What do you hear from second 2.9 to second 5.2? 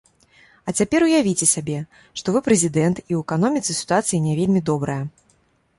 і ў эканоміцы сітуацыя не вельмі добрая.